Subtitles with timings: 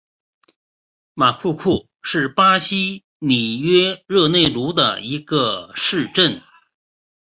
[1.13, 6.41] 马库库是巴西里约热内卢州的一个市镇。